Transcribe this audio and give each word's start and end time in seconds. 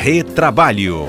Retrabalho. 0.00 1.06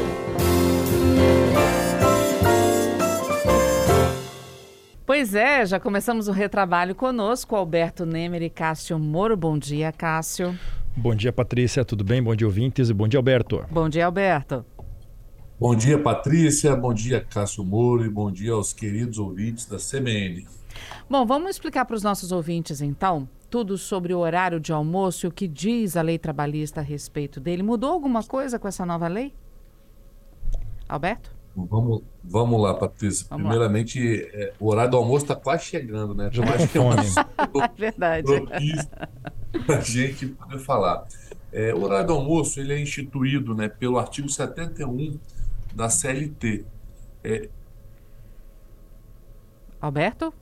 Pois 5.05 5.35
é, 5.35 5.63
já 5.63 5.79
começamos 5.79 6.28
o 6.28 6.31
retrabalho 6.31 6.96
conosco, 6.96 7.55
Alberto 7.55 8.04
Nemer 8.04 8.41
e 8.41 8.49
Cássio 8.49 8.97
Moro. 8.97 9.38
Bom 9.38 9.60
dia, 9.60 9.91
Cássio. 9.91 10.57
Bom 10.97 11.13
dia, 11.13 11.31
Patrícia. 11.31 11.86
Tudo 11.86 12.04
bem? 12.04 12.21
Bom 12.21 12.36
dia, 12.36 12.47
ouvintes. 12.47 12.89
E 12.89 12.94
bom 12.94 13.07
dia, 13.07 13.20
Alberto. 13.20 13.63
Bom 13.70 13.88
dia, 13.88 14.07
Alberto. 14.07 14.65
Bom 15.60 15.76
dia, 15.76 15.99
Patrícia. 16.02 16.76
Bom 16.76 16.91
dia, 16.91 17.21
Cássio 17.21 17.63
Moro. 17.63 18.03
E 18.03 18.09
bom 18.09 18.31
dia 18.31 18.53
aos 18.53 18.73
queridos 18.73 19.20
ouvintes 19.20 19.67
da 19.67 19.77
CBN. 19.77 20.48
Bom, 21.08 21.27
vamos 21.27 21.52
explicar 21.52 21.85
para 21.85 21.95
os 21.95 22.02
nossos 22.02 22.31
ouvintes, 22.31 22.81
então, 22.81 23.30
tudo 23.50 23.77
sobre 23.77 24.13
o 24.13 24.20
horário 24.20 24.59
de 24.59 24.72
almoço 24.72 25.26
e 25.26 25.30
o 25.30 25.31
que 25.31 25.48
diz 25.48 25.98
a 25.98 26.02
lei 26.02 26.18
trabalhista 26.18 26.80
a 26.80 26.84
respeito 26.84 27.40
dele. 27.40 27.63
Mudou 27.63 27.91
alguma 27.91 28.23
coisa 28.23 28.59
com 28.59 28.67
essa 28.67 28.85
nova 28.85 29.07
lei? 29.07 29.34
Alberto? 30.88 31.31
Vamos, 31.55 32.04
vamos 32.23 32.62
lá, 32.62 32.73
Patrícia. 32.73 33.26
Vamos 33.30 33.48
Primeiramente, 33.48 33.99
lá. 33.99 34.30
É, 34.34 34.54
o 34.59 34.67
horário 34.67 34.91
do 34.91 34.98
almoço 34.98 35.26
está 35.26 35.35
quase 35.35 35.66
chegando, 35.66 36.13
né? 36.13 36.30
Já 36.31 36.43
acho 36.43 36.67
que 36.67 36.77
é 36.77 36.81
Verdade. 37.76 38.27
para 39.66 39.77
a 39.77 39.81
gente 39.81 40.27
poder 40.27 40.59
falar. 40.59 41.05
É, 41.52 41.73
o 41.73 41.81
horário 41.81 42.07
do 42.07 42.13
almoço 42.13 42.59
ele 42.59 42.73
é 42.73 42.79
instituído 42.79 43.55
né, 43.55 43.68
pelo 43.68 43.98
artigo 43.98 44.29
71 44.29 45.20
da 45.73 45.90
CLT. 45.90 46.66
É... 47.23 47.49
Alberto? 49.81 50.34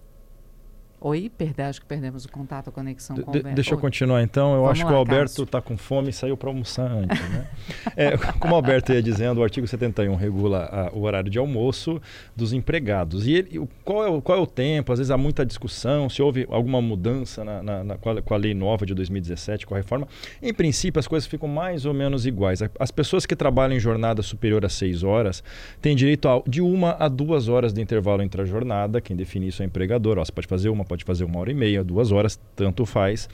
Oi, 1.00 1.32
perde, 1.38 1.62
acho 1.62 1.80
que 1.80 1.86
perdemos 1.86 2.26
o 2.26 2.30
contato, 2.30 2.70
a 2.70 2.72
conexão 2.72 3.16
com 3.18 3.22
o 3.22 3.26
Alberto. 3.28 3.54
Deixa 3.54 3.76
eu 3.76 3.78
continuar 3.78 4.24
então. 4.24 4.56
Eu 4.56 4.62
Vamos 4.62 4.72
acho 4.72 4.82
lá, 4.82 4.88
que 4.88 4.94
o 4.94 4.98
Alberto 4.98 5.44
está 5.44 5.62
com 5.62 5.78
fome 5.78 6.10
e 6.10 6.14
saiu 6.14 6.36
para 6.36 6.50
almoçar 6.50 6.92
antes. 6.92 7.30
Né? 7.30 7.48
é, 7.96 8.18
como 8.18 8.54
o 8.54 8.56
Alberto 8.56 8.92
ia 8.92 9.02
dizendo, 9.02 9.40
o 9.40 9.44
artigo 9.44 9.68
71 9.68 10.16
regula 10.16 10.66
a, 10.66 10.98
o 10.98 11.04
horário 11.04 11.30
de 11.30 11.38
almoço 11.38 12.02
dos 12.36 12.52
empregados. 12.52 13.28
E 13.28 13.34
ele, 13.34 13.60
o, 13.60 13.70
qual, 13.86 14.04
é 14.04 14.10
o, 14.10 14.20
qual 14.24 14.40
é 14.40 14.42
o 14.42 14.48
tempo? 14.48 14.92
Às 14.92 14.98
vezes 14.98 15.12
há 15.12 15.18
muita 15.18 15.46
discussão 15.46 16.10
se 16.10 16.20
houve 16.20 16.48
alguma 16.50 16.82
mudança 16.82 17.46
na, 17.46 17.62
na, 17.62 17.84
na 17.84 17.98
com, 17.98 18.10
a, 18.10 18.20
com, 18.20 18.34
a, 18.34 18.38
lei 18.38 18.56
nova 18.56 18.84
de 18.84 18.96
2017, 18.96 19.68
com 19.68 19.76
a 19.76 19.78
reforma. 19.78 20.08
Em 20.42 20.52
princípio, 20.52 21.00
as 21.00 21.08
coisas 21.08 21.28
ficam 21.28 21.48
mais 21.48 21.86
ou 21.86 21.94
menos 21.94 22.26
iguais. 22.26 22.60
As 22.80 22.90
pessoas 22.90 23.24
que 23.24 23.36
trabalham 23.36 23.78
em 23.78 23.80
jornada 23.80 24.24
superior 24.24 24.66
a 24.66 24.70
seis 24.70 25.04
horas 25.04 25.44
têm 25.80 25.96
direito 25.96 26.28
a, 26.28 26.42
de 26.48 26.60
uma 26.60 26.98
a 26.98 27.08
duas 27.08 27.48
horas 27.48 27.72
de 27.72 27.82
intervalo 27.84 28.24
entre 28.24 28.42
a 28.42 28.46
jornada. 28.46 29.00
Quem 29.00 29.16
define 29.16 29.50
isso 29.50 29.62
é 29.62 29.66
o 29.66 29.68
empregador. 29.68 30.18
Ó, 30.18 30.26
você 30.26 30.32
pode 30.32 30.48
fazer 30.48 30.70
uma, 30.70 30.87
pode 30.88 31.04
fazer 31.04 31.24
uma 31.24 31.40
hora 31.40 31.52
e 31.52 31.54
meia 31.54 31.84
duas 31.84 32.12
horas, 32.12 32.40
tanto 32.56 32.86
faz. 32.86 33.30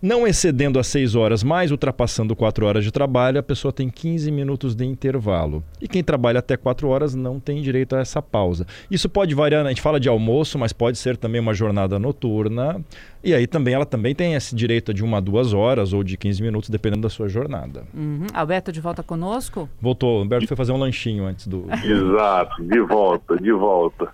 Não 0.00 0.28
excedendo 0.28 0.78
as 0.78 0.86
6 0.86 1.16
horas, 1.16 1.42
mas 1.42 1.72
ultrapassando 1.72 2.36
4 2.36 2.64
horas 2.64 2.84
de 2.84 2.92
trabalho, 2.92 3.40
a 3.40 3.42
pessoa 3.42 3.72
tem 3.72 3.90
15 3.90 4.30
minutos 4.30 4.72
de 4.72 4.84
intervalo. 4.84 5.60
E 5.82 5.88
quem 5.88 6.04
trabalha 6.04 6.38
até 6.38 6.56
4 6.56 6.88
horas 6.88 7.16
não 7.16 7.40
tem 7.40 7.60
direito 7.60 7.96
a 7.96 7.98
essa 7.98 8.22
pausa. 8.22 8.64
Isso 8.88 9.08
pode 9.08 9.34
variar, 9.34 9.66
a 9.66 9.68
gente 9.68 9.82
fala 9.82 9.98
de 9.98 10.08
almoço, 10.08 10.56
mas 10.56 10.72
pode 10.72 10.98
ser 10.98 11.16
também 11.16 11.40
uma 11.40 11.52
jornada 11.52 11.98
noturna. 11.98 12.80
E 13.24 13.34
aí 13.34 13.48
também 13.48 13.74
ela 13.74 13.84
também 13.84 14.14
tem 14.14 14.34
esse 14.34 14.54
direito 14.54 14.94
de 14.94 15.02
uma 15.02 15.16
a 15.16 15.20
duas 15.20 15.52
horas 15.52 15.92
ou 15.92 16.04
de 16.04 16.16
15 16.16 16.42
minutos, 16.42 16.70
dependendo 16.70 17.02
da 17.02 17.10
sua 17.10 17.28
jornada. 17.28 17.82
Uhum. 17.92 18.26
Alberto, 18.32 18.70
de 18.70 18.80
volta 18.80 19.02
conosco? 19.02 19.68
Voltou. 19.80 20.20
Alberto 20.20 20.46
foi 20.46 20.56
fazer 20.56 20.70
um 20.70 20.78
lanchinho 20.78 21.26
antes 21.26 21.48
do. 21.48 21.66
Exato, 21.84 22.62
de 22.62 22.80
volta, 22.82 23.36
de 23.36 23.50
volta. 23.50 24.08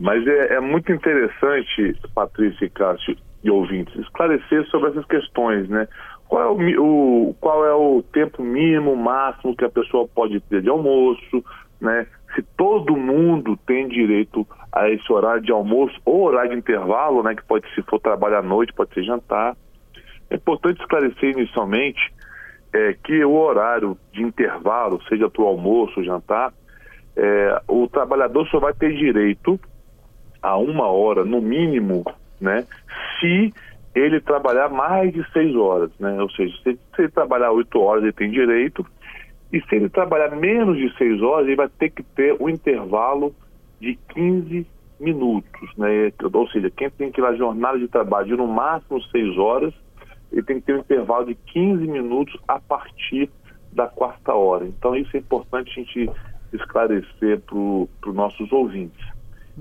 Mas 0.00 0.26
é, 0.26 0.54
é, 0.54 0.60
muito 0.60 0.90
interessante, 0.90 1.94
Patrícia 2.14 2.64
e 2.64 2.70
Cássio 2.70 3.14
e 3.44 3.50
ouvintes, 3.50 3.94
esclarecer 3.96 4.64
sobre 4.68 4.88
essas 4.90 5.04
questões, 5.04 5.68
né? 5.68 5.86
Qual 6.26 6.42
é 6.42 6.78
o, 6.78 7.28
o, 7.28 7.34
qual 7.38 7.66
é 7.66 7.74
o 7.74 8.02
tempo 8.10 8.42
mínimo, 8.42 8.96
máximo 8.96 9.54
que 9.54 9.64
a 9.64 9.68
pessoa 9.68 10.08
pode 10.08 10.40
ter 10.40 10.62
de 10.62 10.70
almoço, 10.70 11.44
né? 11.78 12.06
Se 12.34 12.42
todo 12.56 12.96
mundo 12.96 13.58
tem 13.66 13.88
direito 13.88 14.46
a 14.72 14.88
esse 14.88 15.12
horário 15.12 15.42
de 15.42 15.52
almoço 15.52 15.94
ou 16.06 16.22
horário 16.22 16.52
de 16.52 16.56
intervalo, 16.56 17.22
né? 17.22 17.34
Que 17.34 17.44
pode, 17.44 17.68
se 17.74 17.82
for 17.82 18.00
trabalhar 18.00 18.38
à 18.38 18.42
noite, 18.42 18.72
pode 18.72 18.94
ser 18.94 19.02
jantar. 19.02 19.54
É 20.30 20.36
importante 20.36 20.80
esclarecer 20.80 21.32
inicialmente 21.36 22.00
é, 22.72 22.96
que 23.04 23.22
o 23.22 23.32
horário 23.32 23.98
de 24.14 24.22
intervalo, 24.22 24.98
seja 25.10 25.28
para 25.28 25.42
o 25.42 25.46
almoço 25.46 26.02
jantar, 26.02 26.54
é, 27.14 27.62
o 27.68 27.86
trabalhador 27.86 28.46
só 28.48 28.58
vai 28.58 28.72
ter 28.72 28.96
direito 28.96 29.60
a 30.42 30.56
uma 30.56 30.86
hora, 30.86 31.24
no 31.24 31.40
mínimo, 31.40 32.04
né? 32.40 32.66
Se 33.18 33.52
ele 33.94 34.20
trabalhar 34.20 34.68
mais 34.68 35.12
de 35.12 35.24
seis 35.32 35.54
horas, 35.54 35.90
né? 35.98 36.20
Ou 36.20 36.30
seja, 36.30 36.54
se, 36.62 36.78
ele 36.98 37.08
trabalhar 37.08 37.50
oito 37.52 37.80
horas, 37.80 38.02
ele 38.02 38.12
tem 38.12 38.30
direito. 38.30 38.86
E 39.52 39.60
se 39.62 39.74
ele 39.74 39.88
trabalhar 39.88 40.34
menos 40.36 40.76
de 40.76 40.96
seis 40.96 41.20
horas, 41.20 41.46
ele 41.46 41.56
vai 41.56 41.68
ter 41.68 41.90
que 41.90 42.02
ter 42.02 42.36
um 42.40 42.48
intervalo 42.48 43.34
de 43.80 43.98
15 44.14 44.66
minutos, 45.00 45.76
né? 45.76 46.12
Ou 46.32 46.48
seja, 46.48 46.70
quem 46.70 46.90
tem 46.90 47.10
que 47.10 47.20
ir 47.20 47.24
na 47.24 47.34
jornada 47.34 47.78
de 47.78 47.88
trabalho 47.88 48.26
de 48.26 48.36
no 48.36 48.46
máximo 48.46 49.00
seis 49.04 49.36
horas, 49.36 49.74
ele 50.30 50.42
tem 50.42 50.60
que 50.60 50.66
ter 50.66 50.74
um 50.74 50.80
intervalo 50.80 51.26
de 51.26 51.34
15 51.34 51.86
minutos 51.86 52.38
a 52.46 52.60
partir 52.60 53.28
da 53.72 53.88
quarta 53.88 54.34
hora. 54.34 54.66
Então, 54.66 54.94
isso 54.94 55.16
é 55.16 55.20
importante 55.20 55.70
a 55.70 55.74
gente 55.74 56.10
esclarecer 56.52 57.40
para 57.40 57.56
os 57.56 58.14
nossos 58.14 58.50
ouvintes. 58.52 59.04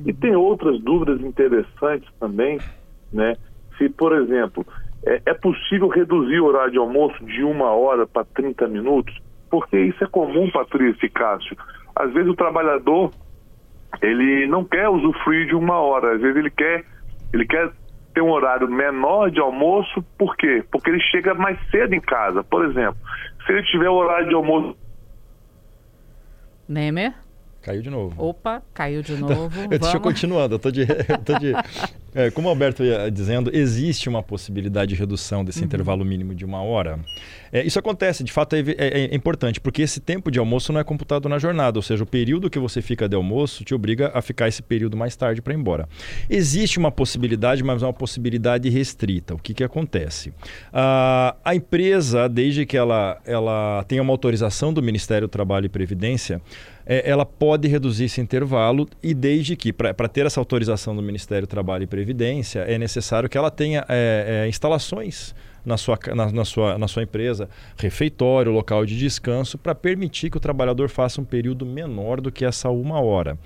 E 0.06 0.14
tem 0.14 0.36
outras 0.36 0.80
dúvidas 0.82 1.22
interessantes 1.22 2.10
também, 2.20 2.60
né? 3.12 3.36
Se, 3.78 3.90
por 3.90 4.14
exemplo, 4.14 4.66
é, 5.06 5.22
é 5.26 5.34
possível 5.34 5.88
reduzir 5.88 6.40
o 6.40 6.46
horário 6.46 6.72
de 6.72 6.78
almoço 6.78 7.24
de 7.26 7.44
uma 7.44 7.72
hora 7.72 8.06
para 8.06 8.26
30 8.26 8.68
minutos? 8.68 9.16
Porque 9.50 9.78
isso 9.78 10.04
é 10.04 10.08
comum, 10.08 10.50
Patrícia 10.52 11.06
e 11.06 11.10
Cássio. 11.10 11.58
Às 11.96 12.14
vezes 12.14 12.30
o 12.30 12.36
trabalhador, 12.36 13.12
ele 14.02 14.48
não 14.48 14.64
quer 14.64 14.88
usufruir 14.90 15.48
de 15.48 15.56
uma 15.56 15.80
hora, 15.80 16.16
às 16.16 16.22
vezes 16.22 16.38
ele 16.38 16.52
quer, 16.52 16.86
ele 17.34 17.46
quer 17.46 17.72
ter 18.14 18.22
um 18.22 18.32
horário 18.32 18.70
menor 18.70 19.32
de 19.32 19.40
almoço, 19.40 20.04
por 20.18 20.36
quê? 20.36 20.64
Porque 20.72 20.90
ele 20.90 21.02
chega 21.02 21.34
mais 21.34 21.58
cedo 21.70 21.94
em 21.94 22.02
casa. 22.02 22.44
Por 22.44 22.66
exemplo, 22.66 22.98
se 23.46 23.52
ele 23.52 23.64
tiver 23.64 23.90
o 23.90 23.96
horário 23.96 24.28
de 24.28 24.36
almoço. 24.36 24.78
Nemer? 26.68 27.14
Caiu 27.62 27.82
de 27.82 27.90
novo. 27.90 28.16
Opa, 28.24 28.62
caiu 28.74 29.02
de 29.02 29.18
novo. 29.18 29.68
Deixa 29.68 29.98
eu 29.98 30.02
continuando. 30.02 30.56
Eu 30.56 30.60
tô 30.60 30.72
de, 30.72 30.82
eu 30.82 31.18
tô 31.24 31.38
de 31.38 31.54
é, 32.14 32.32
como 32.32 32.48
o 32.48 32.52
Alberto 32.52 32.84
ia 32.84 33.10
dizendo, 33.10 33.52
existe 33.54 34.10
uma 34.10 34.24
possibilidade 34.24 34.94
de 34.94 35.00
redução 35.00 35.44
desse 35.44 35.60
uhum. 35.60 35.66
intervalo 35.66 36.04
mínimo 36.04 36.34
de 36.34 36.46
uma 36.46 36.62
hora. 36.62 37.00
É, 37.52 37.64
isso 37.64 37.80
acontece, 37.80 38.24
de 38.24 38.32
fato 38.32 38.56
é, 38.56 38.60
é, 38.60 38.76
é, 38.78 39.16
importante, 39.16 39.60
porque 39.60 39.82
esse 39.82 40.00
tempo 40.00 40.30
de 40.30 40.40
almoço 40.40 40.72
não 40.72 40.80
é 40.80 40.84
computado 40.84 41.28
na 41.28 41.40
jornada, 41.40 41.80
ou 41.80 41.84
seja, 41.84 42.04
o 42.04 42.08
período 42.08 42.50
que 42.50 42.60
você 42.60 42.82
fica 42.82 43.08
de 43.08 43.16
almoço 43.16 43.64
te 43.64 43.74
obriga 43.74 44.12
a 44.14 44.22
ficar 44.22 44.48
esse 44.48 44.62
período 44.62 44.96
mais 44.96 45.16
tarde 45.16 45.42
para 45.42 45.54
ir 45.54 45.58
embora. 45.58 45.88
Existe 46.30 46.78
uma 46.78 46.92
possibilidade, 46.92 47.64
mas 47.64 47.82
é 47.82 47.86
uma 47.86 47.94
possibilidade 47.94 48.70
restrita. 48.70 49.34
O 49.34 49.40
que, 49.40 49.54
que 49.54 49.64
acontece? 49.64 50.34
Ah, 50.72 51.36
a 51.44 51.56
empresa, 51.56 52.28
desde 52.28 52.66
que 52.66 52.78
ela, 52.78 53.20
ela 53.26 53.84
tenha 53.88 54.02
uma 54.02 54.14
autorização 54.14 54.74
do 54.74 54.82
Ministério 54.82 55.28
do 55.28 55.32
Trabalho 55.32 55.66
e 55.66 55.70
Previdência, 55.70 56.42
é, 56.90 57.08
ela 57.08 57.24
pode 57.24 57.68
reduzir 57.68 58.06
esse 58.06 58.20
intervalo 58.20 58.90
e 59.04 59.14
desde 59.14 59.56
que, 59.56 59.72
para 59.72 60.08
ter 60.08 60.26
essa 60.26 60.40
autorização 60.40 60.96
do 60.96 61.04
Ministério 61.04 61.48
do 61.48 61.50
Trabalho 61.50 61.84
e 61.84 61.88
Previdência, 61.88 61.99
é 62.60 62.78
necessário 62.78 63.30
que 63.30 63.38
ela 63.38 63.52
tenha 63.52 63.86
é, 63.90 64.44
é, 64.46 64.48
instalações 64.48 65.34
na 65.70 65.78
sua, 65.78 65.98
na, 66.16 66.32
na, 66.32 66.44
sua, 66.44 66.78
na 66.78 66.88
sua 66.88 67.04
empresa, 67.04 67.48
refeitório, 67.78 68.52
local 68.52 68.86
de 68.86 68.98
descanso, 68.98 69.58
para 69.58 69.76
permitir 69.76 70.32
que 70.32 70.38
o 70.38 70.40
trabalhador 70.40 70.90
faça 70.90 71.22
um 71.22 71.24
período 71.24 71.66
menor 71.66 72.20
do 72.20 72.32
que 72.32 72.44
essa 72.44 72.70
uma 72.70 73.00
hora. 73.00 73.38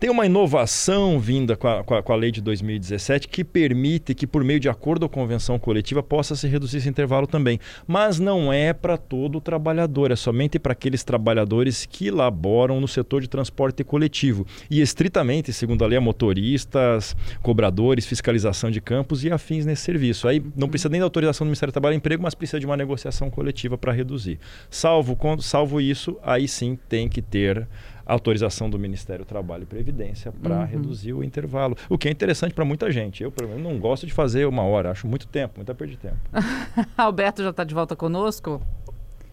Tem 0.00 0.08
uma 0.08 0.24
inovação 0.24 1.20
vinda 1.20 1.54
com 1.56 1.68
a, 1.68 1.84
com, 1.84 1.94
a, 1.94 2.02
com 2.02 2.10
a, 2.14 2.16
lei 2.16 2.30
de 2.30 2.40
2017 2.40 3.28
que 3.28 3.44
permite 3.44 4.14
que, 4.14 4.26
por 4.26 4.42
meio 4.42 4.58
de 4.58 4.66
acordo 4.66 5.02
ou 5.02 5.10
convenção 5.10 5.58
coletiva, 5.58 6.02
possa 6.02 6.34
se 6.34 6.48
reduzir 6.48 6.78
esse 6.78 6.88
intervalo 6.88 7.26
também. 7.26 7.60
Mas 7.86 8.18
não 8.18 8.50
é 8.50 8.72
para 8.72 8.96
todo 8.96 9.42
trabalhador, 9.42 10.10
é 10.10 10.16
somente 10.16 10.58
para 10.58 10.72
aqueles 10.72 11.04
trabalhadores 11.04 11.84
que 11.84 12.10
laboram 12.10 12.80
no 12.80 12.88
setor 12.88 13.20
de 13.20 13.28
transporte 13.28 13.84
coletivo. 13.84 14.46
E 14.70 14.80
estritamente, 14.80 15.52
segundo 15.52 15.84
a 15.84 15.86
lei, 15.86 15.98
a 15.98 16.00
motoristas, 16.00 17.14
cobradores, 17.42 18.06
fiscalização 18.06 18.70
de 18.70 18.80
campos 18.80 19.22
e 19.22 19.30
afins 19.30 19.66
nesse 19.66 19.82
serviço. 19.82 20.26
Aí 20.26 20.42
não 20.56 20.70
precisa 20.70 20.88
nem 20.88 21.00
da 21.00 21.04
autorização 21.04 21.46
do 21.46 21.50
Ministério 21.60 21.72
do 21.72 21.74
Trabalho 21.74 21.94
e 21.94 21.96
Emprego, 21.96 22.22
mas 22.22 22.34
precisa 22.34 22.58
de 22.58 22.66
uma 22.66 22.76
negociação 22.76 23.30
coletiva 23.30 23.76
para 23.76 23.92
reduzir. 23.92 24.38
Salvo, 24.70 25.16
salvo 25.40 25.80
isso, 25.80 26.18
aí 26.22 26.48
sim 26.48 26.78
tem 26.88 27.08
que 27.08 27.20
ter 27.20 27.66
autorização 28.06 28.68
do 28.70 28.78
Ministério 28.78 29.24
do 29.24 29.28
Trabalho 29.28 29.64
e 29.64 29.66
Previdência 29.66 30.32
para 30.32 30.60
uhum. 30.60 30.64
reduzir 30.64 31.12
o 31.12 31.22
intervalo. 31.22 31.76
O 31.88 31.98
que 31.98 32.08
é 32.08 32.10
interessante 32.10 32.54
para 32.54 32.64
muita 32.64 32.90
gente. 32.90 33.22
Eu, 33.22 33.30
pelo 33.30 33.50
menos, 33.50 33.62
não 33.62 33.78
gosto 33.78 34.06
de 34.06 34.12
fazer 34.12 34.46
uma 34.46 34.62
hora, 34.62 34.90
acho 34.90 35.06
muito 35.06 35.28
tempo, 35.28 35.54
muita 35.56 35.74
perda 35.74 35.92
de 35.92 35.98
tempo. 35.98 36.16
Alberto 36.96 37.42
já 37.42 37.50
está 37.50 37.62
de 37.62 37.74
volta 37.74 37.94
conosco? 37.94 38.60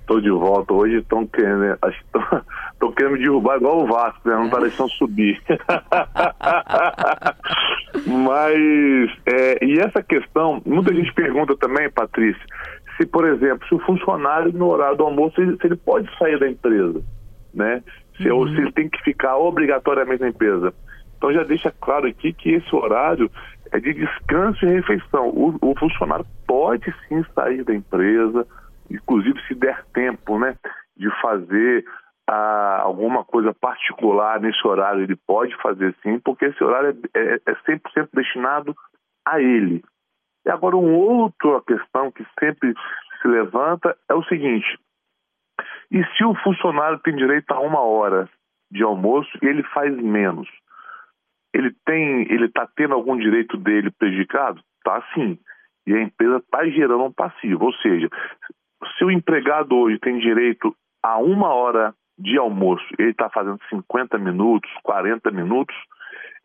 Estou 0.02 0.22
de 0.22 0.30
volta. 0.30 0.74
Hoje 0.74 1.00
estão 1.00 1.26
querendo, 1.28 1.78
acho 1.82 2.00
que 2.80 2.94
querendo 2.96 3.14
me 3.14 3.20
derrubar 3.20 3.58
igual 3.58 3.84
o 3.84 3.88
Vasco, 3.88 4.28
né? 4.28 4.36
não 4.36 4.46
está 4.46 4.60
deixando 4.60 4.90
subir. 4.92 5.42
Mas, 8.06 9.12
é, 9.48 9.66
e 9.66 9.80
essa 9.80 10.04
questão, 10.04 10.62
muita 10.66 10.94
gente 10.94 11.14
pergunta 11.14 11.56
também, 11.56 11.90
Patrícia, 11.90 12.44
se, 12.98 13.06
por 13.06 13.26
exemplo, 13.26 13.66
se 13.68 13.76
o 13.76 13.80
funcionário 13.80 14.52
no 14.52 14.68
horário 14.68 14.98
do 14.98 15.04
almoço, 15.04 15.40
ele, 15.40 15.56
se 15.58 15.68
ele 15.68 15.78
pode 15.78 16.10
sair 16.18 16.38
da 16.40 16.50
empresa, 16.50 17.02
né? 17.54 17.82
Se, 18.18 18.30
uhum. 18.30 18.38
Ou 18.38 18.48
se 18.50 18.56
ele 18.56 18.72
tem 18.72 18.90
que 18.90 19.02
ficar 19.04 19.38
obrigatoriamente 19.38 20.22
na 20.22 20.30
empresa. 20.30 20.74
Então 21.16 21.32
já 21.32 21.44
deixa 21.44 21.72
claro 21.80 22.08
aqui 22.08 22.34
que 22.34 22.52
esse 22.52 22.76
horário 22.76 23.30
é 23.72 23.80
de 23.80 23.94
descanso 23.94 24.66
e 24.66 24.70
refeição. 24.70 25.30
O, 25.30 25.56
o 25.62 25.76
funcionário 25.78 26.26
pode 26.46 26.94
sim 27.08 27.24
sair 27.34 27.64
da 27.64 27.74
empresa, 27.74 28.46
inclusive 28.90 29.40
se 29.48 29.56
der 29.56 29.84
tempo, 29.94 30.38
né, 30.40 30.56
de 30.96 31.10
fazer 31.22 31.86
ah, 32.28 32.82
alguma 32.84 33.24
coisa 33.24 33.54
particular 33.54 34.40
nesse 34.42 34.68
horário, 34.68 35.04
ele 35.04 35.16
pode 35.16 35.56
fazer 35.62 35.96
sim, 36.04 36.20
porque 36.20 36.46
esse 36.46 36.64
horário 36.64 36.98
é, 37.14 37.20
é, 37.20 37.36
é 37.46 37.56
100% 37.68 38.10
destinado 38.14 38.76
a 39.32 39.42
ele. 39.42 39.84
E 40.46 40.50
agora, 40.50 40.76
uma 40.78 40.98
outra 40.98 41.62
questão 41.62 42.12
que 42.12 42.26
sempre 42.40 42.74
se 43.22 43.28
levanta 43.28 43.96
é 44.10 44.14
o 44.14 44.24
seguinte: 44.24 44.78
e 45.92 46.04
se 46.16 46.24
o 46.24 46.36
funcionário 46.36 47.00
tem 47.00 47.16
direito 47.16 47.52
a 47.52 47.60
uma 47.60 47.82
hora 47.82 48.30
de 48.72 48.84
almoço 48.84 49.30
e 49.42 49.46
ele 49.46 49.64
faz 49.64 49.96
menos? 49.96 50.48
Ele 51.54 51.74
tem, 51.86 52.22
ele 52.32 52.46
está 52.46 52.68
tendo 52.76 52.94
algum 52.94 53.18
direito 53.18 53.58
dele 53.58 53.90
prejudicado? 53.92 54.62
Tá 54.84 55.02
sim. 55.14 55.40
E 55.86 55.94
a 55.94 56.02
empresa 56.02 56.38
está 56.38 56.66
gerando 56.68 57.06
um 57.06 57.12
passivo. 57.12 57.66
Ou 57.66 57.74
seja, 57.76 58.10
se 58.98 59.06
o 59.06 59.12
empregado 59.12 59.76
hoje 59.76 59.98
tem 60.00 60.20
direito 60.20 60.76
a 61.02 61.18
uma 61.18 61.54
hora 61.54 61.94
de 62.20 62.38
almoço, 62.38 62.86
ele 63.00 63.12
está 63.12 63.30
fazendo 63.30 63.60
50 63.70 64.18
minutos, 64.18 64.70
40 64.84 65.32
minutos, 65.32 65.76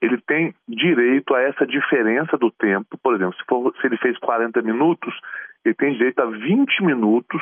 ele 0.03 0.21
tem 0.21 0.53
direito 0.69 1.33
a 1.33 1.41
essa 1.43 1.65
diferença 1.65 2.37
do 2.37 2.51
tempo. 2.51 2.99
Por 3.01 3.15
exemplo, 3.15 3.35
se, 3.37 3.45
for, 3.49 3.73
se 3.81 3.87
ele 3.87 3.97
fez 3.99 4.19
40 4.19 4.61
minutos, 4.61 5.15
ele 5.65 5.75
tem 5.77 5.93
direito 5.93 6.21
a 6.21 6.27
20 6.27 6.83
minutos 6.83 7.41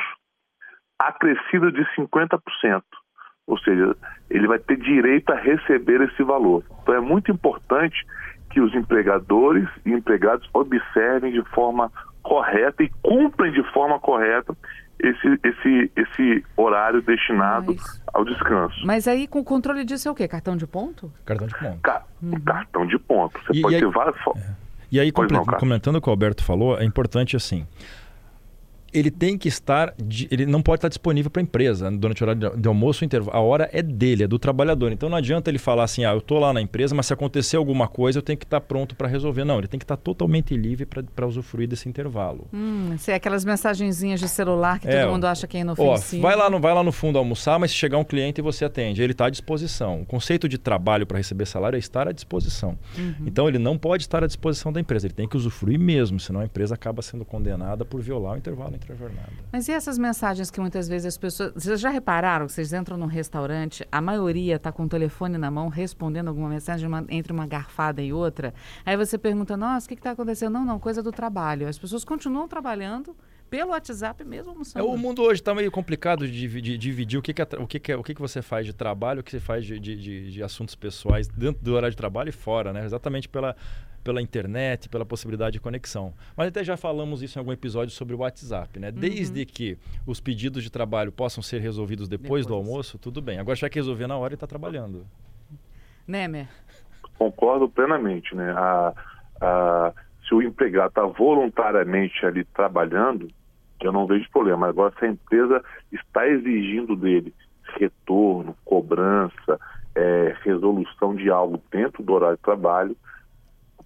acrescido 0.99 1.71
de 1.71 1.83
50%. 1.95 2.83
Ou 3.47 3.57
seja, 3.57 3.95
ele 4.29 4.47
vai 4.47 4.59
ter 4.59 4.77
direito 4.77 5.31
a 5.31 5.35
receber 5.35 6.01
esse 6.01 6.21
valor. 6.21 6.63
Então 6.83 6.93
é 6.93 6.99
muito 6.99 7.31
importante 7.31 8.05
que 8.51 8.61
os 8.61 8.73
empregadores 8.75 9.67
e 9.83 9.91
empregados 9.91 10.47
observem 10.53 11.33
de 11.33 11.43
forma 11.49 11.91
correta 12.21 12.83
e 12.83 12.91
cumprem 13.01 13.51
de 13.51 13.63
forma 13.71 13.99
correta 13.99 14.55
esse, 15.03 15.39
esse, 15.43 15.91
esse 15.95 16.45
horário 16.55 17.01
destinado 17.01 17.75
Mas... 17.75 18.01
ao 18.13 18.23
descanso. 18.23 18.85
Mas 18.85 19.07
aí 19.07 19.27
com 19.27 19.39
o 19.39 19.43
controle 19.43 19.83
disso 19.83 20.07
é 20.07 20.11
o 20.11 20.15
quê? 20.15 20.27
Cartão 20.27 20.55
de 20.55 20.67
ponto? 20.67 21.11
Cartão 21.25 21.47
de 21.47 21.57
ponto. 21.57 21.79
Ca 21.81 22.03
uhum. 22.21 22.39
Cartão 22.41 22.85
de 22.85 22.99
ponto. 22.99 23.39
Você 23.39 23.59
e, 23.59 23.61
pode 23.61 23.75
e 23.75 23.79
ter 23.79 23.85
aí... 23.85 23.91
várias 23.91 24.15
é. 24.15 24.61
E 24.91 24.99
aí, 24.99 25.09
comentando 25.57 25.95
o 25.95 26.01
que 26.01 26.09
o 26.09 26.11
Alberto 26.11 26.43
falou, 26.43 26.77
é 26.77 26.83
importante 26.83 27.37
assim 27.37 27.65
ele 28.93 29.09
tem 29.09 29.37
que 29.37 29.47
estar, 29.47 29.93
ele 30.29 30.45
não 30.45 30.61
pode 30.61 30.79
estar 30.79 30.87
disponível 30.89 31.31
para 31.31 31.41
a 31.41 31.43
empresa 31.43 31.89
durante 31.91 32.23
o 32.23 32.27
horário 32.27 32.57
de 32.57 32.67
almoço, 32.67 33.05
intervalo. 33.05 33.37
A 33.37 33.41
hora 33.41 33.69
é 33.71 33.81
dele, 33.81 34.23
é 34.23 34.27
do 34.27 34.37
trabalhador. 34.37 34.91
Então 34.91 35.09
não 35.09 35.17
adianta 35.17 35.49
ele 35.49 35.57
falar 35.57 35.83
assim, 35.83 36.03
ah, 36.03 36.11
eu 36.11 36.17
estou 36.17 36.39
lá 36.39 36.53
na 36.53 36.61
empresa, 36.61 36.93
mas 36.93 37.05
se 37.05 37.13
acontecer 37.13 37.57
alguma 37.57 37.87
coisa 37.87 38.19
eu 38.19 38.23
tenho 38.23 38.37
que 38.37 38.45
estar 38.45 38.61
pronto 38.61 38.95
para 38.95 39.07
resolver. 39.07 39.43
Não, 39.43 39.59
ele 39.59 39.67
tem 39.67 39.79
que 39.79 39.83
estar 39.83 39.97
totalmente 39.97 40.55
livre 40.55 40.85
para 40.85 41.27
usufruir 41.27 41.67
desse 41.67 41.87
intervalo. 41.87 42.47
Hum, 42.53 42.95
se 42.97 43.11
é 43.11 43.15
aquelas 43.15 43.45
mensagenzinhas 43.45 44.19
de 44.19 44.27
celular 44.27 44.79
que 44.79 44.87
é, 44.87 45.01
todo 45.01 45.11
mundo 45.11 45.25
acha 45.25 45.47
que 45.47 45.57
é 45.57 45.61
inofensivo. 45.61 46.25
Ó, 46.25 46.27
vai 46.27 46.35
lá, 46.35 46.49
no, 46.49 46.59
vai 46.59 46.73
lá 46.73 46.83
no 46.83 46.91
fundo 46.91 47.17
almoçar, 47.17 47.59
mas 47.59 47.71
se 47.71 47.77
chegar 47.77 47.97
um 47.97 48.03
cliente 48.03 48.41
e 48.41 48.43
você 48.43 48.65
atende, 48.65 49.01
ele 49.01 49.13
está 49.13 49.25
à 49.25 49.29
disposição. 49.29 50.01
O 50.01 50.05
conceito 50.05 50.49
de 50.49 50.57
trabalho 50.57 51.05
para 51.05 51.17
receber 51.17 51.45
salário 51.45 51.77
é 51.77 51.79
estar 51.79 52.07
à 52.07 52.11
disposição. 52.11 52.77
Uhum. 52.97 53.15
Então 53.25 53.47
ele 53.47 53.59
não 53.59 53.77
pode 53.77 54.03
estar 54.03 54.23
à 54.23 54.27
disposição 54.27 54.71
da 54.71 54.79
empresa, 54.79 55.07
ele 55.07 55.13
tem 55.13 55.27
que 55.27 55.37
usufruir 55.37 55.79
mesmo, 55.79 56.19
senão 56.19 56.41
a 56.41 56.45
empresa 56.45 56.75
acaba 56.75 57.01
sendo 57.01 57.23
condenada 57.23 57.85
por 57.85 58.01
violar 58.01 58.33
o 58.33 58.37
intervalo 58.37 58.75
entre 58.81 58.93
a 58.93 58.95
jornada. 58.95 59.31
Mas 59.51 59.67
e 59.67 59.71
essas 59.71 59.97
mensagens 59.97 60.49
que 60.49 60.59
muitas 60.59 60.87
vezes 60.87 61.05
as 61.05 61.17
pessoas. 61.17 61.53
Vocês 61.53 61.79
já 61.79 61.89
repararam 61.89 62.47
que 62.47 62.53
vocês 62.53 62.73
entram 62.73 62.97
num 62.97 63.05
restaurante, 63.05 63.87
a 63.91 64.01
maioria 64.01 64.55
está 64.55 64.71
com 64.71 64.83
o 64.83 64.89
telefone 64.89 65.37
na 65.37 65.51
mão 65.51 65.69
respondendo 65.69 66.27
alguma 66.27 66.49
mensagem 66.49 66.87
uma, 66.87 67.05
entre 67.09 67.31
uma 67.31 67.45
garfada 67.45 68.01
e 68.01 68.11
outra. 68.11 68.53
Aí 68.85 68.97
você 68.97 69.17
pergunta, 69.17 69.55
nossa, 69.55 69.85
o 69.85 69.89
que 69.89 69.93
está 69.93 70.11
acontecendo? 70.11 70.53
Não, 70.53 70.65
não, 70.65 70.79
coisa 70.79 71.03
do 71.03 71.11
trabalho. 71.11 71.67
As 71.67 71.77
pessoas 71.77 72.03
continuam 72.03 72.47
trabalhando 72.47 73.15
pelo 73.49 73.71
WhatsApp 73.71 74.23
mesmo 74.23 74.51
almoçando. 74.51 74.85
É, 74.85 74.89
o 74.89 74.97
mundo 74.97 75.21
hoje 75.21 75.41
está 75.41 75.53
meio 75.53 75.69
complicado 75.69 76.25
de, 76.25 76.47
de, 76.47 76.61
de, 76.61 76.77
dividir 76.77 77.19
o 77.19 77.21
que, 77.21 77.33
que, 77.33 77.41
é, 77.41 77.45
o, 77.59 77.67
que, 77.67 77.79
que, 77.79 77.91
é, 77.91 77.97
o 77.97 78.03
que, 78.03 78.15
que 78.15 78.21
você 78.21 78.41
faz 78.41 78.65
de 78.65 78.71
trabalho, 78.71 79.19
o 79.19 79.23
que 79.23 79.31
você 79.31 79.41
faz 79.41 79.65
de, 79.65 79.77
de, 79.77 80.31
de 80.31 80.41
assuntos 80.41 80.73
pessoais 80.73 81.27
dentro 81.27 81.61
do 81.61 81.73
horário 81.73 81.91
de 81.91 81.97
trabalho 81.97 82.29
e 82.29 82.31
fora, 82.31 82.71
né? 82.71 82.85
Exatamente 82.85 83.27
pela 83.27 83.55
pela 84.03 84.21
internet, 84.21 84.89
pela 84.89 85.05
possibilidade 85.05 85.53
de 85.53 85.59
conexão. 85.59 86.13
Mas 86.35 86.47
até 86.47 86.63
já 86.63 86.75
falamos 86.75 87.21
isso 87.21 87.37
em 87.37 87.39
algum 87.39 87.51
episódio 87.51 87.93
sobre 87.93 88.15
o 88.15 88.19
WhatsApp, 88.19 88.79
né? 88.79 88.89
Uhum. 88.89 88.95
Desde 88.95 89.45
que 89.45 89.77
os 90.05 90.19
pedidos 90.19 90.63
de 90.63 90.71
trabalho 90.71 91.11
possam 91.11 91.41
ser 91.41 91.59
resolvidos 91.59 92.07
depois, 92.07 92.45
depois. 92.45 92.45
do 92.45 92.53
almoço, 92.53 92.97
tudo 92.97 93.21
bem. 93.21 93.39
Agora, 93.39 93.55
já 93.55 93.69
que 93.69 93.79
resolver 93.79 94.07
na 94.07 94.17
hora, 94.17 94.29
ele 94.29 94.35
está 94.35 94.47
trabalhando. 94.47 95.05
Nemer? 96.07 96.47
Concordo 97.17 97.69
plenamente, 97.69 98.35
né? 98.35 98.51
A, 98.51 98.93
a, 99.39 99.93
se 100.27 100.33
o 100.33 100.41
empregado 100.41 100.89
está 100.89 101.05
voluntariamente 101.05 102.25
ali 102.25 102.43
trabalhando, 102.45 103.27
eu 103.81 103.91
não 103.91 104.07
vejo 104.07 104.29
problema. 104.31 104.67
Agora, 104.67 104.93
se 104.97 105.05
a 105.05 105.09
empresa 105.09 105.63
está 105.91 106.27
exigindo 106.27 106.95
dele 106.95 107.33
retorno, 107.77 108.55
cobrança, 108.65 109.59
é, 109.95 110.35
resolução 110.43 111.15
de 111.15 111.29
algo 111.29 111.61
dentro 111.71 112.03
do 112.03 112.13
horário 112.13 112.37
de 112.37 112.43
trabalho, 112.43 112.95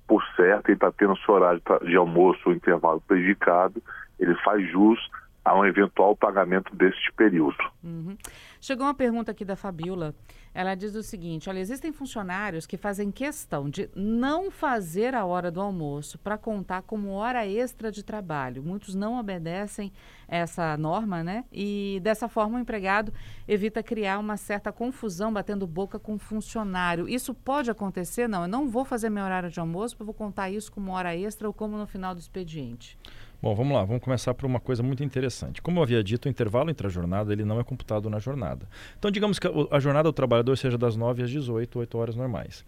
por 0.07 0.23
certo, 0.35 0.69
ele 0.69 0.75
está 0.75 0.91
tendo 0.91 1.17
seu 1.17 1.33
horário 1.33 1.61
de 1.83 1.95
almoço 1.95 2.39
ou 2.45 2.53
intervalo 2.53 3.01
prejudicado, 3.01 3.81
ele 4.19 4.35
faz 4.43 4.67
jus 4.69 4.99
a 5.45 5.55
um 5.55 5.63
eventual 5.63 6.15
pagamento 6.15 6.75
deste 6.75 7.13
período. 7.13 7.55
Uhum. 7.83 8.17
Chegou 8.59 8.87
uma 8.87 8.95
pergunta 8.95 9.29
aqui 9.29 9.45
da 9.45 9.55
Fabiola. 9.55 10.15
Ela 10.55 10.73
diz 10.73 10.95
o 10.95 11.03
seguinte: 11.03 11.49
olha, 11.49 11.59
existem 11.59 11.93
funcionários 11.93 12.65
que 12.65 12.77
fazem 12.77 13.11
questão 13.11 13.69
de 13.69 13.89
não 13.93 14.49
fazer 14.49 15.13
a 15.13 15.23
hora 15.23 15.51
do 15.51 15.61
almoço 15.61 16.17
para 16.17 16.35
contar 16.35 16.81
como 16.81 17.11
hora 17.11 17.45
extra 17.45 17.91
de 17.91 18.03
trabalho. 18.03 18.63
Muitos 18.63 18.95
não 18.95 19.19
obedecem 19.19 19.93
essa 20.27 20.75
norma, 20.77 21.23
né? 21.23 21.45
E 21.51 21.99
dessa 22.01 22.27
forma 22.27 22.57
o 22.57 22.61
empregado 22.61 23.13
evita 23.47 23.83
criar 23.83 24.17
uma 24.17 24.37
certa 24.37 24.71
confusão 24.71 25.31
batendo 25.31 25.67
boca 25.67 25.99
com 25.99 26.15
o 26.15 26.19
funcionário. 26.19 27.07
Isso 27.07 27.35
pode 27.35 27.69
acontecer? 27.69 28.27
Não, 28.27 28.43
eu 28.43 28.47
não 28.47 28.67
vou 28.67 28.83
fazer 28.83 29.11
meu 29.11 29.23
horário 29.23 29.51
de 29.51 29.59
almoço, 29.59 29.95
eu 29.99 30.05
vou 30.05 30.15
contar 30.15 30.49
isso 30.49 30.71
como 30.71 30.91
hora 30.91 31.15
extra 31.15 31.47
ou 31.47 31.53
como 31.53 31.77
no 31.77 31.85
final 31.85 32.15
do 32.15 32.19
expediente. 32.19 32.97
Bom, 33.45 33.53
vamos 33.53 33.77
lá, 33.77 33.85
vamos 33.85 34.01
começar 34.01 34.33
por 34.33 34.47
uma 34.47 34.59
coisa 34.59 34.81
muito 34.81 35.03
interessante. 35.03 35.61
Como 35.61 35.77
eu 35.77 35.83
havia 35.83 36.03
dito, 36.03 36.25
o 36.25 36.29
intervalo 36.29 36.71
entre 36.71 36.87
a 36.87 36.89
jornada 36.89 37.31
ele 37.31 37.45
não 37.45 37.59
é 37.59 37.63
computado 37.63 38.09
na 38.09 38.17
jornada. 38.17 38.67
Então, 38.97 39.11
digamos 39.11 39.37
que 39.37 39.47
a, 39.69 39.79
jornada 39.79 40.09
do 40.09 40.13
trabalhador 40.13 40.57
seja 40.57 40.79
das 40.79 40.95
9 40.95 41.21
às 41.21 41.29
18, 41.29 41.77
8 41.77 41.95
horas 41.95 42.15
normais. 42.15 42.65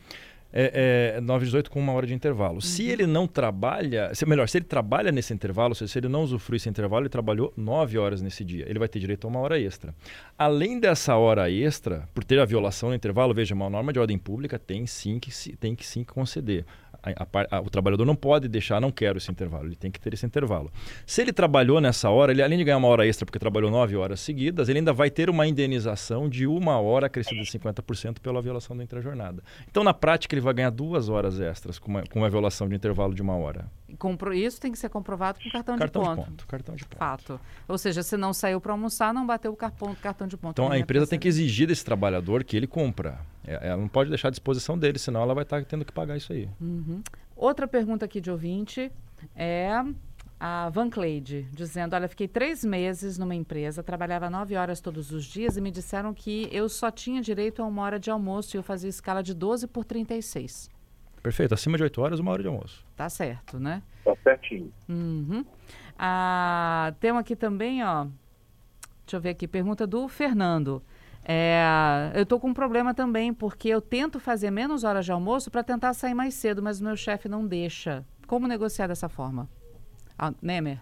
É, 0.54 1.16
é, 1.18 1.22
9 1.22 1.46
às 1.46 1.48
18 1.48 1.72
com 1.72 1.80
uma 1.80 1.94
hora 1.94 2.06
de 2.06 2.14
intervalo. 2.14 2.54
Uhum. 2.58 2.62
Se 2.62 2.88
ele 2.88 3.08
não 3.08 3.26
trabalha, 3.26 4.14
se, 4.14 4.24
melhor, 4.28 4.48
se 4.48 4.60
ele 4.60 4.66
trabalha 4.66 5.12
nesse 5.12 5.34
intervalo, 5.34 5.74
se, 5.74 5.88
se 5.88 5.98
ele 5.98 6.08
não 6.08 6.22
usufrui 6.22 6.58
esse 6.58 6.70
intervalo, 6.70 7.06
ele 7.06 7.10
trabalhou 7.10 7.52
9 7.58 7.98
horas 7.98 8.22
nesse 8.22 8.46
dia. 8.46 8.64
Ele 8.70 8.78
vai 8.78 8.88
ter 8.88 9.00
direito 9.00 9.26
a 9.26 9.32
uma 9.32 9.40
hora 9.40 9.60
extra. 9.60 9.96
Além 10.38 10.80
dessa 10.80 11.16
hora 11.16 11.50
extra, 11.50 12.08
por 12.14 12.24
ter 12.24 12.40
a 12.40 12.46
violação 12.46 12.90
do 12.90 12.96
intervalo, 12.96 13.34
veja, 13.34 13.56
uma 13.56 13.68
norma 13.68 13.92
de 13.92 13.98
ordem 13.98 14.20
pública 14.20 14.60
tem 14.60 14.86
sim 14.86 15.18
que, 15.18 15.32
tem 15.58 15.76
que 15.76 15.88
sim 15.88 16.04
conceder 16.04 16.66
a, 17.16 17.58
a, 17.58 17.62
o 17.62 17.70
trabalhador 17.70 18.06
não 18.06 18.16
pode 18.16 18.48
deixar, 18.48 18.82
não 18.82 18.92
quero 18.92 19.18
esse 19.18 19.32
intervalo, 19.32 19.68
ele 19.68 19.76
tem 19.76 19.92
que 19.92 20.00
ter 20.00 20.14
esse 20.14 20.26
intervalo. 20.26 20.72
Se 21.06 21.22
ele 21.22 21.32
trabalhou 21.32 21.80
nessa 21.80 22.10
hora, 22.10 22.32
ele 22.32 22.42
além 22.42 22.58
de 22.58 22.64
ganhar 22.64 22.78
uma 22.78 22.88
hora 22.88 23.08
extra 23.08 23.26
porque 23.26 23.40
trabalhou 23.40 23.70
nove 23.70 23.96
horas 23.96 24.20
seguidas, 24.20 24.70
ele 24.70 24.80
ainda 24.80 24.94
vai 24.94 25.10
ter 25.10 25.30
uma 25.30 25.48
indenização 25.48 26.30
de 26.30 26.48
uma 26.48 26.80
hora 26.80 27.10
crescida 27.10 27.42
de 27.42 27.50
50% 27.50 28.20
pela 28.20 28.42
violação 28.42 28.76
da 28.76 28.84
intrajornada. 28.84 29.44
Então, 29.70 29.84
na 29.84 29.94
prática, 29.94 30.34
ele 30.34 30.42
vai 30.42 30.54
ganhar 30.54 30.70
duas 30.70 31.10
horas 31.10 31.40
extras 31.40 31.80
com 31.80 31.90
uma, 31.90 32.04
com 32.04 32.20
uma 32.20 32.30
violação 32.30 32.68
de 32.68 32.76
intervalo 32.76 33.14
de 33.14 33.22
uma 33.22 33.36
hora. 33.36 33.66
Compro, 33.98 34.34
isso 34.34 34.60
tem 34.60 34.72
que 34.72 34.78
ser 34.78 34.90
comprovado 34.90 35.40
com 35.42 35.50
cartão, 35.50 35.78
cartão 35.78 36.02
de, 36.02 36.08
ponto. 36.10 36.20
de, 36.20 36.26
ponto. 36.26 36.48
Cartão 36.48 36.76
de 36.76 36.86
ponto. 36.86 36.98
Fato. 36.98 37.40
Ou 37.68 37.78
seja, 37.78 38.04
se 38.04 38.18
não 38.18 38.34
saiu 38.34 38.60
para 38.60 38.74
almoçar, 38.74 39.14
não 39.14 39.26
bateu 39.26 39.52
o 39.52 39.56
cartão, 39.56 39.96
cartão 39.96 40.28
de 40.28 40.36
ponto. 40.36 40.52
Então, 40.52 40.72
a 40.72 40.78
empresa 40.78 41.08
tem 41.08 41.18
que 41.18 41.28
exigir 41.28 41.68
desse 41.68 41.86
trabalhador 41.86 42.44
que 42.44 42.58
ele 42.58 42.68
compra. 42.68 43.20
É, 43.48 43.70
ela 43.70 43.78
não 43.78 43.88
pode 43.88 44.10
deixar 44.10 44.28
à 44.28 44.32
disposição 44.32 44.78
dele, 44.78 45.00
senão 45.00 45.22
ela 45.22 45.34
vai 45.34 45.44
estar 45.44 45.64
tendo 45.64 45.86
que 45.86 45.94
pagar 45.94 46.18
isso 46.18 46.34
aí. 46.34 46.50
Uhum. 46.60 47.02
Outra 47.36 47.68
pergunta 47.68 48.04
aqui 48.04 48.20
de 48.20 48.30
ouvinte 48.30 48.92
é 49.34 49.72
a 50.40 50.70
Van 50.70 50.90
Cleide, 50.90 51.48
dizendo: 51.52 51.96
Olha, 51.96 52.08
fiquei 52.08 52.28
três 52.28 52.66
meses 52.66 53.18
numa 53.18 53.34
empresa, 53.34 53.82
trabalhava 53.82 54.30
nove 54.30 54.56
horas 54.56 54.82
todos 54.82 55.12
os 55.12 55.26
dias 55.26 55.56
e 55.56 55.62
me 55.62 55.72
disseram 55.72 56.14
que 56.14 56.50
eu 56.52 56.68
só 56.68 56.92
tinha 56.92 57.22
direito 57.22 57.62
a 57.62 57.66
uma 57.66 57.82
hora 57.82 57.98
de 57.98 58.12
almoço 58.12 58.56
e 58.56 58.58
eu 58.58 58.64
fazia 58.64 58.90
escala 58.90 59.24
de 59.24 59.34
12 59.34 59.68
por 59.68 59.86
36. 59.86 60.70
Perfeito, 61.24 61.54
acima 61.54 61.78
de 61.78 61.84
oito 61.84 62.02
horas, 62.02 62.20
uma 62.20 62.32
hora 62.32 62.42
de 62.42 62.48
almoço. 62.48 62.86
Tá 62.96 63.10
certo, 63.10 63.60
né? 63.60 63.82
Tá 64.04 64.16
certinho. 64.24 64.72
Uhum. 64.88 65.44
Ah, 65.98 66.94
tem 67.00 67.12
aqui 67.12 67.36
também, 67.36 67.84
ó. 67.84 68.06
Deixa 69.06 69.16
eu 69.16 69.22
ver 69.22 69.30
aqui, 69.30 69.48
pergunta 69.48 69.88
do 69.88 70.08
Fernando. 70.08 70.82
É, 71.30 71.62
eu 72.16 72.24
estou 72.24 72.40
com 72.40 72.48
um 72.48 72.54
problema 72.54 72.94
também, 72.94 73.34
porque 73.34 73.68
eu 73.68 73.82
tento 73.82 74.18
fazer 74.18 74.50
menos 74.50 74.86
horas 74.86 75.04
de 75.04 75.12
almoço 75.12 75.52
para 75.52 75.62
tentar 75.62 75.94
sair 75.94 76.14
mais 76.14 76.34
cedo, 76.36 76.64
mas 76.64 76.80
o 76.80 76.86
meu 76.86 76.96
chefe 76.96 77.28
não 77.28 77.46
deixa. 77.46 78.06
Como 78.26 78.48
negociar 78.48 78.88
dessa 78.88 79.10
forma? 79.10 79.50
Ah, 80.18 80.34
Nemer? 80.42 80.80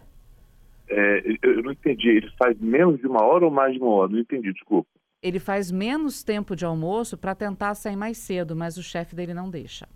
É, 0.87 1.23
eu 1.41 1.63
não 1.63 1.71
entendi. 1.71 2.09
Ele 2.09 2.29
faz 2.37 2.55
menos 2.59 2.99
de 2.99 3.07
uma 3.07 3.23
hora 3.23 3.45
ou 3.45 3.49
mais 3.49 3.73
de 3.73 3.79
uma 3.79 3.89
hora? 3.89 4.11
Não 4.11 4.19
entendi, 4.19 4.53
desculpa. 4.53 4.87
Ele 5.19 5.39
faz 5.39 5.71
menos 5.71 6.23
tempo 6.23 6.55
de 6.55 6.63
almoço 6.63 7.17
para 7.17 7.33
tentar 7.33 7.73
sair 7.73 7.95
mais 7.95 8.19
cedo, 8.19 8.55
mas 8.55 8.77
o 8.77 8.83
chefe 8.83 9.15
dele 9.15 9.33
não 9.33 9.49
deixa. 9.49 9.87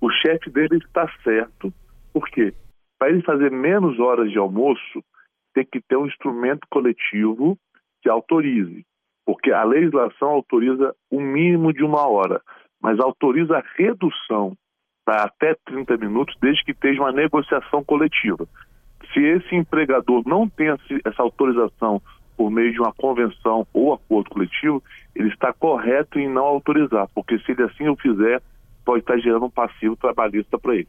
O 0.00 0.10
chefe 0.10 0.48
dele 0.48 0.78
está 0.78 1.06
certo. 1.22 1.70
Por 2.10 2.26
quê? 2.30 2.54
Para 2.98 3.10
ele 3.10 3.22
fazer 3.22 3.50
menos 3.50 4.00
horas 4.00 4.30
de 4.30 4.38
almoço, 4.38 5.04
tem 5.52 5.66
que 5.70 5.78
ter 5.82 5.96
um 5.96 6.06
instrumento 6.06 6.66
coletivo 6.70 7.58
que 8.00 8.08
autorize. 8.08 8.86
Porque 9.24 9.52
a 9.52 9.64
legislação 9.64 10.28
autoriza 10.28 10.94
o 11.10 11.18
um 11.18 11.20
mínimo 11.20 11.72
de 11.72 11.84
uma 11.84 12.06
hora, 12.08 12.40
mas 12.80 12.98
autoriza 12.98 13.58
a 13.58 13.64
redução 13.76 14.56
para 15.04 15.24
até 15.24 15.56
30 15.66 15.96
minutos, 15.96 16.36
desde 16.40 16.64
que 16.64 16.72
esteja 16.72 17.00
uma 17.00 17.12
negociação 17.12 17.82
coletiva. 17.82 18.46
Se 19.12 19.20
esse 19.20 19.54
empregador 19.54 20.22
não 20.26 20.48
tem 20.48 20.68
essa 20.68 21.22
autorização 21.22 22.00
por 22.36 22.50
meio 22.50 22.72
de 22.72 22.80
uma 22.80 22.92
convenção 22.92 23.66
ou 23.72 23.92
acordo 23.92 24.30
coletivo, 24.30 24.82
ele 25.14 25.28
está 25.28 25.52
correto 25.52 26.18
em 26.18 26.28
não 26.28 26.44
autorizar, 26.44 27.08
porque 27.14 27.38
se 27.40 27.52
ele 27.52 27.64
assim 27.64 27.88
o 27.88 27.96
fizer, 27.96 28.40
pode 28.84 29.00
estar 29.00 29.18
gerando 29.18 29.46
um 29.46 29.50
passivo 29.50 29.96
trabalhista 29.96 30.58
para 30.58 30.76
ele. 30.76 30.88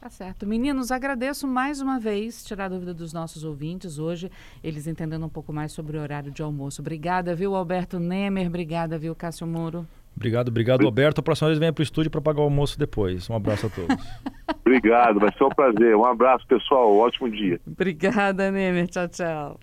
Tá 0.00 0.08
certo. 0.08 0.46
Meninos, 0.46 0.92
agradeço 0.92 1.46
mais 1.46 1.80
uma 1.80 1.98
vez 1.98 2.44
tirar 2.44 2.66
a 2.66 2.68
dúvida 2.68 2.94
dos 2.94 3.12
nossos 3.12 3.42
ouvintes 3.42 3.98
hoje, 3.98 4.30
eles 4.62 4.86
entendendo 4.86 5.26
um 5.26 5.28
pouco 5.28 5.52
mais 5.52 5.72
sobre 5.72 5.96
o 5.96 6.00
horário 6.00 6.30
de 6.30 6.40
almoço. 6.40 6.80
Obrigada, 6.80 7.34
viu, 7.34 7.56
Alberto 7.56 7.98
Nemer? 7.98 8.46
Obrigada, 8.46 8.96
viu, 8.96 9.14
Cássio 9.14 9.46
Muro? 9.46 9.86
Obrigado, 10.16 10.48
obrigado, 10.48 10.84
Alberto. 10.84 11.20
A 11.20 11.22
próxima 11.22 11.48
vez 11.48 11.58
venha 11.58 11.72
para 11.72 11.80
o 11.80 11.84
estúdio 11.84 12.10
para 12.10 12.20
pagar 12.20 12.40
o 12.40 12.44
almoço 12.44 12.78
depois. 12.78 13.28
Um 13.30 13.36
abraço 13.36 13.66
a 13.66 13.70
todos. 13.70 14.04
obrigado, 14.66 15.20
vai 15.20 15.32
ser 15.32 15.44
um 15.44 15.48
prazer. 15.48 15.96
Um 15.96 16.04
abraço, 16.04 16.44
pessoal. 16.46 16.96
Ótimo 16.96 17.30
dia. 17.30 17.60
Obrigada, 17.66 18.50
Nemer. 18.50 18.88
Tchau, 18.88 19.08
tchau. 19.08 19.60